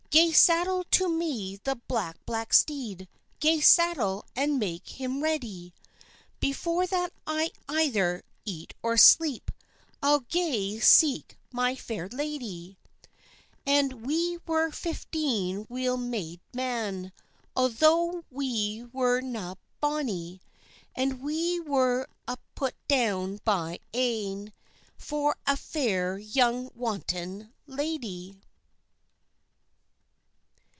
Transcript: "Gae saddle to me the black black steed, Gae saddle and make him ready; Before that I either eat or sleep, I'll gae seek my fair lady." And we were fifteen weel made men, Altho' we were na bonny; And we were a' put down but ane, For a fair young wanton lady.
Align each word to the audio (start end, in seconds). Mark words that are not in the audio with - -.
"Gae 0.13 0.33
saddle 0.33 0.83
to 0.91 1.07
me 1.07 1.55
the 1.63 1.73
black 1.87 2.17
black 2.25 2.53
steed, 2.53 3.07
Gae 3.39 3.61
saddle 3.61 4.25
and 4.35 4.59
make 4.59 4.89
him 4.99 5.23
ready; 5.23 5.73
Before 6.41 6.85
that 6.85 7.13
I 7.25 7.49
either 7.69 8.23
eat 8.43 8.73
or 8.83 8.97
sleep, 8.97 9.51
I'll 10.03 10.19
gae 10.19 10.79
seek 10.81 11.37
my 11.53 11.75
fair 11.77 12.09
lady." 12.09 12.77
And 13.65 14.05
we 14.05 14.37
were 14.45 14.69
fifteen 14.71 15.65
weel 15.69 15.95
made 15.95 16.41
men, 16.53 17.13
Altho' 17.55 18.25
we 18.29 18.83
were 18.91 19.21
na 19.21 19.55
bonny; 19.79 20.41
And 20.93 21.21
we 21.21 21.61
were 21.61 22.05
a' 22.27 22.35
put 22.53 22.75
down 22.89 23.39
but 23.45 23.79
ane, 23.93 24.51
For 24.97 25.37
a 25.47 25.55
fair 25.55 26.17
young 26.17 26.69
wanton 26.75 27.53
lady. 27.65 28.41